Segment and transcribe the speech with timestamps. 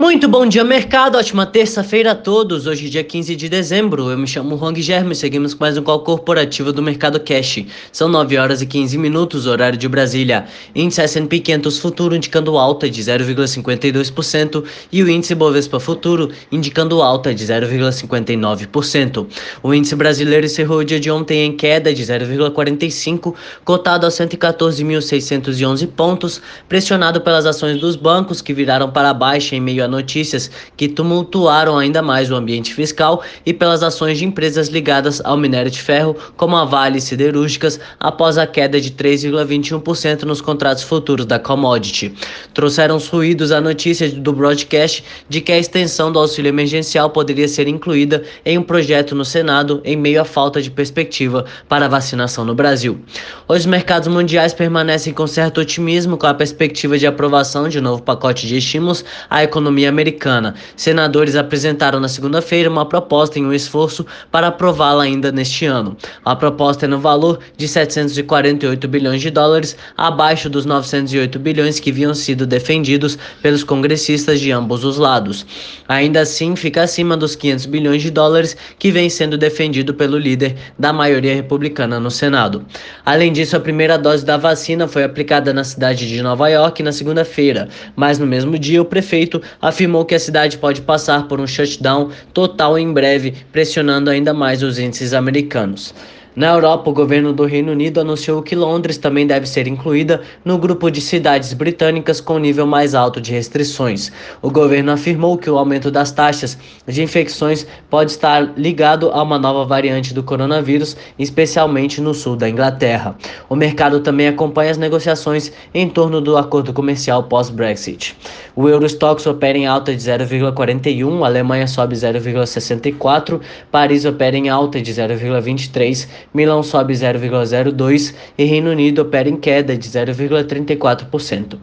[0.00, 1.18] Muito bom dia, mercado.
[1.18, 2.68] Ótima terça-feira a todos.
[2.68, 4.08] Hoje, dia 15 de dezembro.
[4.08, 7.64] Eu me chamo Hong Germo e seguimos com mais um call corporativo do Mercado Cash.
[7.90, 10.44] São 9 horas e 15 minutos, horário de Brasília.
[10.72, 17.34] Índice S&P 500 Futuro indicando alta de 0,52% e o índice Bovespa Futuro indicando alta
[17.34, 19.26] de 0,59%.
[19.64, 23.34] O índice brasileiro encerrou o dia de ontem em queda de 0,45,
[23.64, 29.84] cotado a 114.611 pontos, pressionado pelas ações dos bancos que viraram para baixo em meio
[29.84, 35.20] a notícias que tumultuaram ainda mais o ambiente fiscal e pelas ações de empresas ligadas
[35.24, 40.82] ao minério de ferro, como a Vale Siderúrgicas, após a queda de 3,21% nos contratos
[40.82, 42.14] futuros da commodity.
[42.52, 47.48] Trouxeram os ruídos a notícia do broadcast de que a extensão do auxílio emergencial poderia
[47.48, 51.88] ser incluída em um projeto no Senado em meio à falta de perspectiva para a
[51.88, 53.00] vacinação no Brasil.
[53.46, 58.02] Os mercados mundiais permanecem com certo otimismo com a perspectiva de aprovação de um novo
[58.02, 60.54] pacote de estímulos à economia economia americana.
[60.76, 65.96] Senadores apresentaram na segunda-feira uma proposta em um esforço para aprová-la ainda neste ano.
[66.24, 71.90] A proposta é no valor de 748 bilhões de dólares, abaixo dos 908 bilhões que
[71.90, 75.46] haviam sido defendidos pelos congressistas de ambos os lados.
[75.88, 80.56] Ainda assim, fica acima dos 500 bilhões de dólares que vem sendo defendido pelo líder
[80.78, 82.64] da maioria republicana no Senado.
[83.04, 86.92] Além disso, a primeira dose da vacina foi aplicada na cidade de Nova York na
[86.92, 91.46] segunda-feira, mas no mesmo dia o prefeito afirmou que a cidade pode passar por um
[91.46, 95.94] shutdown total em breve, pressionando ainda mais os índices americanos.
[96.38, 100.56] Na Europa, o governo do Reino Unido anunciou que Londres também deve ser incluída no
[100.56, 104.12] grupo de cidades britânicas com nível mais alto de restrições.
[104.40, 109.36] O governo afirmou que o aumento das taxas de infecções pode estar ligado a uma
[109.36, 113.16] nova variante do coronavírus, especialmente no sul da Inglaterra.
[113.48, 118.16] O mercado também acompanha as negociações em torno do acordo comercial pós-Brexit.
[118.54, 123.40] O Eurostox opera em alta de 0,41, Alemanha sobe 0,64,
[123.72, 129.76] Paris opera em alta de 0,23 Milão sobe 0,02% e Reino Unido opera em queda
[129.76, 131.58] de 0,34%.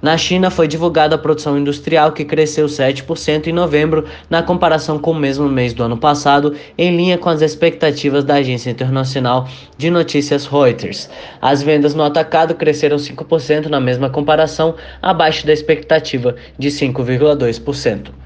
[0.00, 5.10] Na China foi divulgada a produção industrial que cresceu 7% em novembro na comparação com
[5.10, 9.90] o mesmo mês do ano passado, em linha com as expectativas da agência internacional de
[9.90, 11.10] notícias Reuters.
[11.42, 18.17] As vendas no atacado cresceram 5% na mesma comparação, abaixo da expectativa de 5,2%.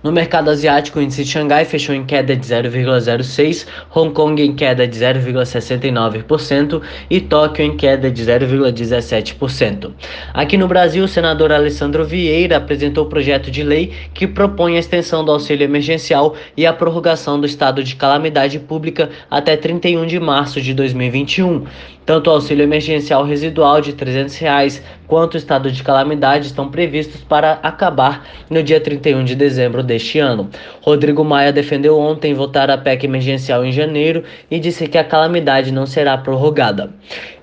[0.00, 4.54] No mercado asiático, o índice de Xangai fechou em queda de 0,06, Hong Kong em
[4.54, 9.90] queda de 0,69% e Tóquio em queda de 0,17%.
[10.32, 14.80] Aqui no Brasil, o senador Alessandro Vieira apresentou o projeto de lei que propõe a
[14.80, 20.20] extensão do auxílio emergencial e a prorrogação do estado de calamidade pública até 31 de
[20.20, 21.66] março de 2021.
[22.08, 27.20] Tanto o auxílio emergencial residual de 300 reais quanto o estado de calamidade estão previstos
[27.20, 30.48] para acabar no dia 31 de dezembro deste ano.
[30.80, 35.70] Rodrigo Maia defendeu ontem votar a PEC emergencial em janeiro e disse que a calamidade
[35.70, 36.94] não será prorrogada.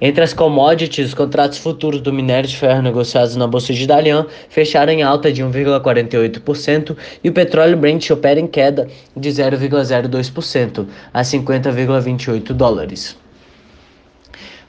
[0.02, 4.26] Entre as commodities, os contratos futuros do minério de ferro negociados na Bolsa de Dalian
[4.50, 11.22] fecharam em alta de 1,48% e o petróleo Brent opera em queda de 0,02% a
[11.22, 13.25] 50,28 dólares.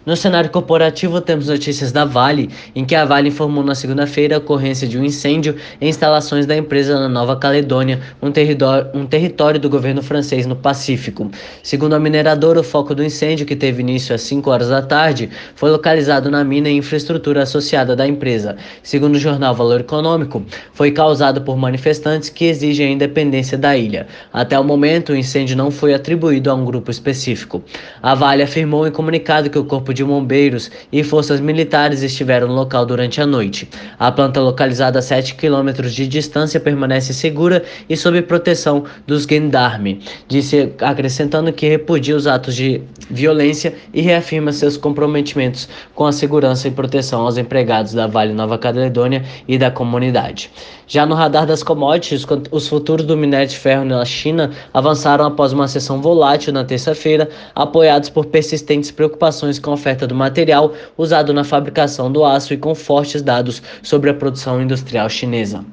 [0.06, 4.38] No cenário corporativo, temos notícias da Vale, em que a Vale informou na segunda-feira a
[4.38, 9.58] ocorrência de um incêndio em instalações da empresa na Nova Caledônia, um território, um território
[9.58, 11.28] do governo francês no Pacífico.
[11.60, 15.28] Segundo a mineradora, o foco do incêndio, que teve início às 5 horas da tarde,
[15.56, 18.56] foi localizado na mina e infraestrutura associada da empresa.
[18.84, 24.06] Segundo o jornal Valor Econômico, foi causado por manifestantes que exigem a independência da ilha.
[24.32, 27.60] Até o momento, o incêndio não foi atribuído a um grupo específico.
[28.00, 32.54] A Vale afirmou em comunicado que o corpo de bombeiros e forças militares estiveram no
[32.54, 33.68] local durante a noite.
[33.98, 40.00] A planta, localizada a 7 quilômetros de distância, permanece segura e sob proteção dos Gendarme,
[40.28, 46.68] disse acrescentando que repudia os atos de violência e reafirma seus comprometimentos com a segurança
[46.68, 50.50] e proteção aos empregados da Vale Nova Caledônia e da comunidade.
[50.88, 55.52] Já no radar das commodities, os futuros do minério de ferro na China avançaram após
[55.52, 61.32] uma sessão volátil na terça-feira, apoiados por persistentes preocupações com a oferta do material usado
[61.32, 65.64] na fabricação do aço e com fortes dados sobre a produção industrial chinesa.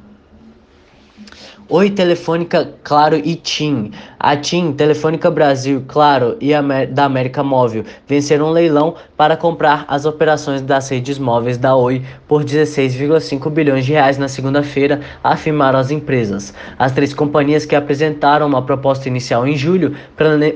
[1.69, 3.91] Oi Telefônica, Claro e TIM.
[4.19, 6.51] A TIM, Telefônica Brasil, Claro e
[6.91, 12.03] da América Móvel venceram um leilão para comprar as operações das redes móveis da Oi
[12.27, 16.53] por 16,5 bilhões de reais na segunda-feira, afirmaram as empresas.
[16.77, 19.95] As três companhias que apresentaram uma proposta inicial em julho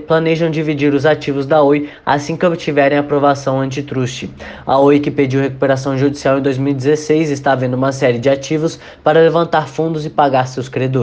[0.07, 4.29] planejam dividir os ativos da Oi assim que obtiverem aprovação antitrust.
[4.65, 9.21] A Oi, que pediu recuperação judicial em 2016, está vendo uma série de ativos para
[9.21, 10.96] levantar fundos e pagar seus credores.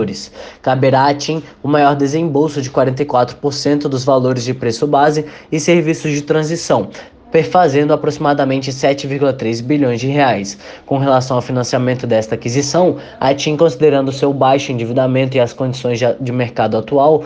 [0.60, 6.10] Caberá a TIM o maior desembolso de 44% dos valores de preço base e serviços
[6.10, 6.90] de transição,
[7.34, 10.56] perfazendo aproximadamente 7,3 bilhões de reais.
[10.86, 15.98] Com relação ao financiamento desta aquisição, a TIM, considerando seu baixo endividamento e as condições
[15.98, 17.24] de mercado atual,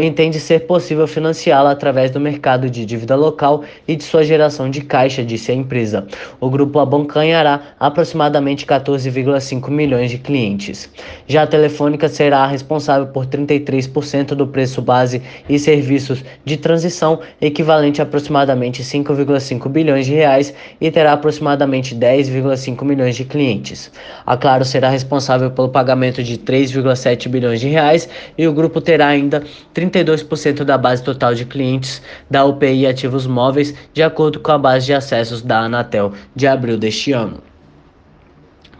[0.00, 4.80] entende ser possível financiá-la através do mercado de dívida local e de sua geração de
[4.80, 6.06] caixa, disse a empresa.
[6.40, 10.88] O grupo abocanhará aproximadamente 14,5 milhões de clientes.
[11.26, 18.00] Já a Telefônica será responsável por 33% do preço base e serviços de transição, equivalente
[18.00, 23.90] a aproximadamente 5 5,5 bilhões de reais e terá aproximadamente 10,5 milhões de clientes.
[24.26, 29.08] A Claro será responsável pelo pagamento de 3,7 bilhões de reais e o grupo terá
[29.08, 29.42] ainda
[29.74, 34.86] 32% da base total de clientes da UPI ativos móveis, de acordo com a base
[34.86, 37.47] de acessos da Anatel de abril deste ano.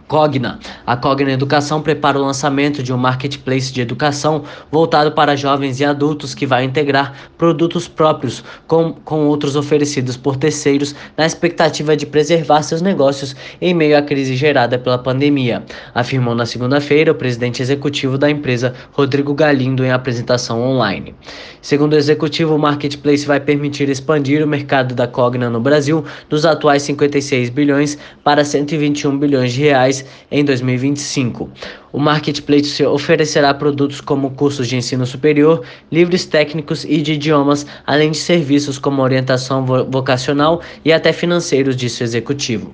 [0.09, 0.57] Cogna.
[0.87, 5.85] A Cogna Educação prepara o lançamento de um marketplace de educação voltado para jovens e
[5.85, 12.07] adultos que vai integrar produtos próprios com, com outros oferecidos por terceiros na expectativa de
[12.07, 15.63] preservar seus negócios em meio à crise gerada pela pandemia,
[15.93, 21.13] afirmou na segunda-feira o presidente executivo da empresa, Rodrigo Galindo, em apresentação online.
[21.61, 26.45] Segundo o executivo, o marketplace vai permitir expandir o mercado da Cogna no Brasil dos
[26.45, 29.98] atuais 56 bilhões para 121 bilhões de reais
[30.31, 31.49] em 2025.
[31.91, 38.11] O Marketplace oferecerá produtos como cursos de ensino superior, livros técnicos e de idiomas, além
[38.11, 42.73] de serviços como orientação vocacional e até financeiros, disse o executivo.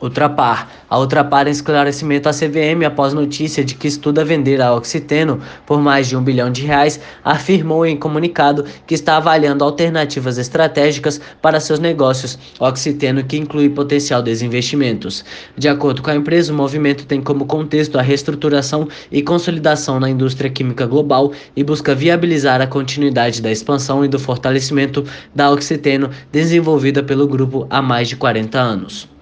[0.00, 0.68] Ultrapar.
[0.88, 5.80] A Ultrapar em esclarecimento à CVM após notícia de que estuda vender a Oxiteno por
[5.80, 11.58] mais de um bilhão de reais, afirmou em comunicado que está avaliando alternativas estratégicas para
[11.58, 15.24] seus negócios, Oxiteno que inclui potencial desinvestimentos.
[15.56, 20.08] De acordo com a empresa, o movimento tem como contexto a reestruturação e consolidação na
[20.08, 25.04] indústria química global e busca viabilizar a continuidade da expansão e do fortalecimento
[25.34, 29.17] da Oxiteno desenvolvida pelo grupo há mais de 40 anos.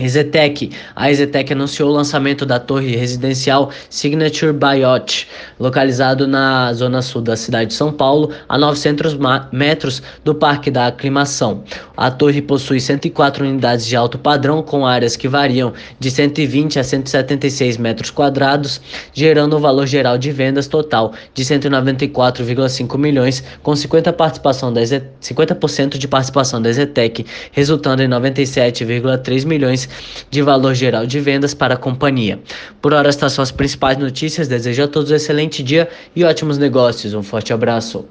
[0.00, 0.70] Exetec.
[0.96, 7.36] A Exetec anunciou o lançamento da torre residencial Signature Bayot, localizado na zona sul da
[7.36, 9.16] cidade de São Paulo, a 900
[9.52, 11.62] metros do Parque da Aclimação.
[11.96, 16.84] A torre possui 104 unidades de alto padrão, com áreas que variam de 120 a
[16.84, 18.80] 176 metros quadrados,
[19.12, 24.80] gerando um valor geral de vendas total de 194,5 milhões, com 50%, participação da
[25.20, 29.89] 50 de participação da Exetec, resultando em 97,3 milhões
[30.30, 32.40] de valor geral de vendas para a companhia.
[32.80, 34.48] Por hora, estas são as principais notícias.
[34.48, 37.14] Desejo a todos um excelente dia e ótimos negócios.
[37.14, 38.06] Um forte abraço.